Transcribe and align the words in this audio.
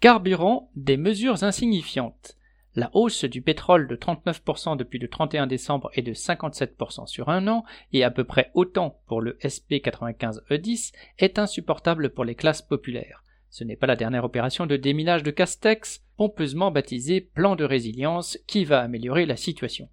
Carburant, 0.00 0.70
des 0.76 0.96
mesures 0.96 1.42
insignifiantes. 1.42 2.36
La 2.76 2.88
hausse 2.92 3.24
du 3.24 3.42
pétrole 3.42 3.88
de 3.88 3.96
39% 3.96 4.76
depuis 4.76 5.00
le 5.00 5.08
31 5.08 5.48
décembre 5.48 5.90
et 5.92 6.02
de 6.02 6.12
57% 6.12 7.08
sur 7.08 7.30
un 7.30 7.48
an, 7.48 7.64
et 7.92 8.04
à 8.04 8.12
peu 8.12 8.22
près 8.22 8.52
autant 8.54 9.00
pour 9.08 9.20
le 9.20 9.32
SP95E10, 9.42 10.92
est 11.18 11.40
insupportable 11.40 12.10
pour 12.10 12.24
les 12.24 12.36
classes 12.36 12.62
populaires. 12.62 13.24
Ce 13.50 13.64
n'est 13.64 13.74
pas 13.74 13.88
la 13.88 13.96
dernière 13.96 14.22
opération 14.22 14.66
de 14.66 14.76
déminage 14.76 15.24
de 15.24 15.32
Castex, 15.32 16.04
pompeusement 16.16 16.70
baptisée 16.70 17.20
plan 17.20 17.56
de 17.56 17.64
résilience, 17.64 18.38
qui 18.46 18.64
va 18.64 18.78
améliorer 18.82 19.26
la 19.26 19.36
situation. 19.36 19.88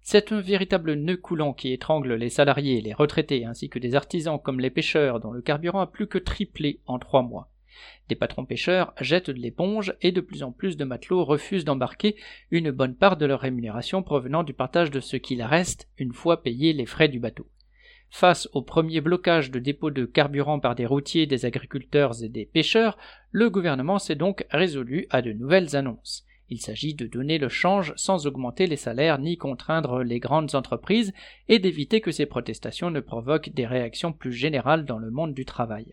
C'est 0.00 0.30
un 0.30 0.40
véritable 0.40 0.94
nœud 0.94 1.16
coulant 1.16 1.54
qui 1.54 1.72
étrangle 1.72 2.14
les 2.14 2.30
salariés, 2.30 2.80
les 2.82 2.94
retraités, 2.94 3.46
ainsi 3.46 3.68
que 3.68 3.80
des 3.80 3.96
artisans 3.96 4.38
comme 4.38 4.60
les 4.60 4.70
pêcheurs 4.70 5.18
dont 5.18 5.32
le 5.32 5.42
carburant 5.42 5.80
a 5.80 5.88
plus 5.88 6.06
que 6.06 6.18
triplé 6.18 6.78
en 6.86 7.00
trois 7.00 7.22
mois. 7.22 7.49
Des 8.08 8.14
patrons 8.14 8.44
pêcheurs 8.44 8.92
jettent 9.00 9.30
de 9.30 9.40
l'éponge 9.40 9.94
et 10.02 10.12
de 10.12 10.20
plus 10.20 10.42
en 10.42 10.52
plus 10.52 10.76
de 10.76 10.84
matelots 10.84 11.24
refusent 11.24 11.64
d'embarquer 11.64 12.16
une 12.50 12.70
bonne 12.70 12.94
part 12.94 13.16
de 13.16 13.26
leur 13.26 13.40
rémunération 13.40 14.02
provenant 14.02 14.42
du 14.42 14.52
partage 14.52 14.90
de 14.90 15.00
ce 15.00 15.16
qu'il 15.16 15.42
reste 15.42 15.88
une 15.98 16.12
fois 16.12 16.42
payés 16.42 16.72
les 16.72 16.86
frais 16.86 17.08
du 17.08 17.20
bateau. 17.20 17.46
Face 18.10 18.48
au 18.52 18.62
premier 18.62 19.00
blocage 19.00 19.52
de 19.52 19.60
dépôts 19.60 19.92
de 19.92 20.04
carburant 20.04 20.58
par 20.58 20.74
des 20.74 20.86
routiers, 20.86 21.26
des 21.26 21.46
agriculteurs 21.46 22.24
et 22.24 22.28
des 22.28 22.44
pêcheurs, 22.44 22.98
le 23.30 23.48
gouvernement 23.50 24.00
s'est 24.00 24.16
donc 24.16 24.44
résolu 24.50 25.06
à 25.10 25.22
de 25.22 25.32
nouvelles 25.32 25.76
annonces. 25.76 26.26
Il 26.48 26.60
s'agit 26.60 26.94
de 26.94 27.06
donner 27.06 27.38
le 27.38 27.48
change 27.48 27.92
sans 27.94 28.26
augmenter 28.26 28.66
les 28.66 28.76
salaires 28.76 29.20
ni 29.20 29.36
contraindre 29.36 30.02
les 30.02 30.18
grandes 30.18 30.56
entreprises 30.56 31.12
et 31.46 31.60
d'éviter 31.60 32.00
que 32.00 32.10
ces 32.10 32.26
protestations 32.26 32.90
ne 32.90 32.98
provoquent 32.98 33.54
des 33.54 33.66
réactions 33.66 34.12
plus 34.12 34.32
générales 34.32 34.84
dans 34.84 34.98
le 34.98 35.12
monde 35.12 35.32
du 35.32 35.44
travail. 35.44 35.92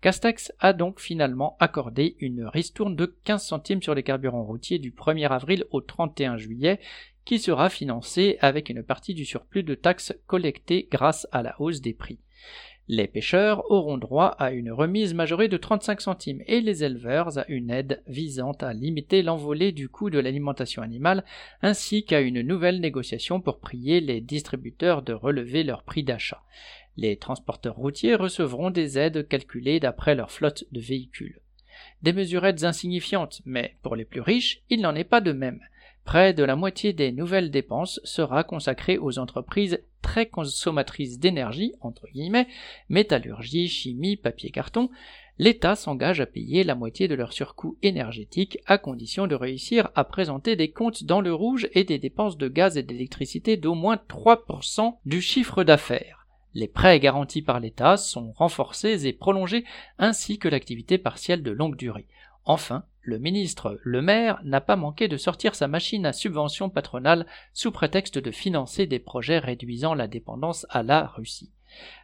Castex 0.00 0.52
a 0.60 0.72
donc 0.72 1.00
finalement 1.00 1.56
accordé 1.58 2.16
une 2.20 2.44
ristourne 2.46 2.94
de 2.94 3.06
15 3.24 3.44
centimes 3.44 3.82
sur 3.82 3.94
les 3.94 4.04
carburants 4.04 4.44
routiers 4.44 4.78
du 4.78 4.92
1er 4.92 5.28
avril 5.28 5.64
au 5.70 5.80
31 5.80 6.36
juillet, 6.36 6.78
qui 7.24 7.38
sera 7.38 7.68
financée 7.68 8.38
avec 8.40 8.70
une 8.70 8.82
partie 8.82 9.14
du 9.14 9.24
surplus 9.24 9.64
de 9.64 9.74
taxes 9.74 10.14
collectées 10.26 10.88
grâce 10.90 11.26
à 11.32 11.42
la 11.42 11.60
hausse 11.60 11.80
des 11.80 11.94
prix. 11.94 12.20
Les 12.90 13.06
pêcheurs 13.06 13.70
auront 13.70 13.98
droit 13.98 14.28
à 14.38 14.50
une 14.50 14.72
remise 14.72 15.12
majorée 15.12 15.48
de 15.48 15.58
35 15.58 16.00
centimes 16.00 16.42
et 16.46 16.62
les 16.62 16.84
éleveurs 16.84 17.38
à 17.38 17.44
une 17.48 17.70
aide 17.70 18.02
visant 18.06 18.52
à 18.52 18.72
limiter 18.72 19.22
l'envolée 19.22 19.72
du 19.72 19.90
coût 19.90 20.08
de 20.08 20.18
l'alimentation 20.18 20.80
animale 20.80 21.22
ainsi 21.60 22.04
qu'à 22.04 22.22
une 22.22 22.40
nouvelle 22.40 22.80
négociation 22.80 23.42
pour 23.42 23.58
prier 23.58 24.00
les 24.00 24.22
distributeurs 24.22 25.02
de 25.02 25.12
relever 25.12 25.64
leur 25.64 25.82
prix 25.82 26.02
d'achat. 26.02 26.42
Les 26.96 27.18
transporteurs 27.18 27.76
routiers 27.76 28.14
recevront 28.14 28.70
des 28.70 28.98
aides 28.98 29.28
calculées 29.28 29.80
d'après 29.80 30.14
leur 30.14 30.30
flotte 30.30 30.64
de 30.72 30.80
véhicules. 30.80 31.40
Des 32.02 32.14
mesurettes 32.14 32.64
insignifiantes, 32.64 33.42
mais 33.44 33.76
pour 33.82 33.96
les 33.96 34.06
plus 34.06 34.22
riches, 34.22 34.62
il 34.70 34.80
n'en 34.80 34.94
est 34.94 35.04
pas 35.04 35.20
de 35.20 35.32
même. 35.32 35.60
Près 36.08 36.32
de 36.32 36.42
la 36.42 36.56
moitié 36.56 36.94
des 36.94 37.12
nouvelles 37.12 37.50
dépenses 37.50 38.00
sera 38.02 38.42
consacrée 38.42 38.96
aux 38.96 39.18
entreprises 39.18 39.84
très 40.00 40.24
consommatrices 40.24 41.18
d'énergie, 41.18 41.74
entre 41.82 42.06
guillemets, 42.06 42.48
métallurgie, 42.88 43.68
chimie, 43.68 44.16
papier, 44.16 44.48
carton. 44.48 44.88
L'État 45.38 45.74
s'engage 45.76 46.22
à 46.22 46.24
payer 46.24 46.64
la 46.64 46.74
moitié 46.74 47.08
de 47.08 47.14
leur 47.14 47.34
surcoût 47.34 47.76
énergétique 47.82 48.56
à 48.64 48.78
condition 48.78 49.26
de 49.26 49.34
réussir 49.34 49.90
à 49.94 50.04
présenter 50.04 50.56
des 50.56 50.70
comptes 50.70 51.04
dans 51.04 51.20
le 51.20 51.34
rouge 51.34 51.68
et 51.74 51.84
des 51.84 51.98
dépenses 51.98 52.38
de 52.38 52.48
gaz 52.48 52.78
et 52.78 52.82
d'électricité 52.82 53.58
d'au 53.58 53.74
moins 53.74 54.00
3% 54.08 54.94
du 55.04 55.20
chiffre 55.20 55.62
d'affaires. 55.62 56.26
Les 56.54 56.68
prêts 56.68 57.00
garantis 57.00 57.42
par 57.42 57.60
l'État 57.60 57.98
sont 57.98 58.32
renforcés 58.32 59.06
et 59.06 59.12
prolongés 59.12 59.66
ainsi 59.98 60.38
que 60.38 60.48
l'activité 60.48 60.96
partielle 60.96 61.42
de 61.42 61.50
longue 61.50 61.76
durée. 61.76 62.06
Enfin, 62.46 62.84
le 63.02 63.18
ministre 63.18 63.78
Le 63.82 64.02
Maire 64.02 64.40
n'a 64.44 64.60
pas 64.60 64.76
manqué 64.76 65.08
de 65.08 65.16
sortir 65.16 65.54
sa 65.54 65.68
machine 65.68 66.06
à 66.06 66.12
subvention 66.12 66.68
patronale 66.70 67.26
sous 67.52 67.70
prétexte 67.70 68.18
de 68.18 68.30
financer 68.30 68.86
des 68.86 68.98
projets 68.98 69.38
réduisant 69.38 69.94
la 69.94 70.08
dépendance 70.08 70.66
à 70.70 70.82
la 70.82 71.06
Russie. 71.06 71.50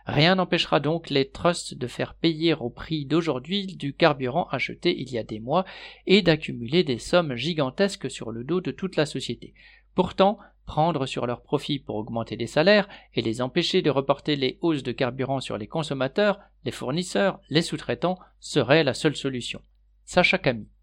Rien 0.07 0.35
n'empêchera 0.35 0.81
donc 0.81 1.11
les 1.11 1.29
trusts 1.31 1.75
de 1.75 1.87
faire 1.87 2.15
payer 2.15 2.55
au 2.55 2.71
prix 2.71 3.07
d'aujourd'hui 3.07 3.67
du 3.67 3.95
carburant 3.95 4.47
acheté 4.51 4.99
il 5.01 5.11
y 5.11 5.19
a 5.19 5.23
des 5.23 5.41
mois 5.41 5.65
et 6.07 6.23
d'accumuler 6.23 6.85
des 6.85 6.99
sommes 6.99 7.35
gigantesques 7.35 8.11
sur 8.11 8.31
le 8.31 8.45
dos 8.45 8.61
de 8.61 8.71
toute 8.71 8.97
la 8.97 9.07
société. 9.07 9.55
Pourtant, 9.95 10.39
prendre 10.67 11.07
sur 11.07 11.27
leurs 11.27 11.43
profits 11.43 11.79
pour 11.79 11.97
augmenter 11.97 12.37
les 12.37 12.47
salaires 12.47 12.89
et 13.15 13.23
les 13.23 13.43
empêcher 13.43 13.83
de 13.83 13.91
reporter 13.91 14.37
les 14.37 14.59
hausses 14.61 14.83
de 14.83 14.93
carburant 14.93 15.41
sur 15.41 15.59
les 15.59 15.67
consommateurs, 15.67 16.41
les 16.65 16.73
fournisseurs, 16.73 17.41
les 17.51 17.63
sous-traitants 17.63 18.19
serait 18.41 18.85
la 18.85 18.95
seule 18.95 19.17
solution. 19.17 19.61
Sacha 20.05 20.39
Camille. 20.39 20.74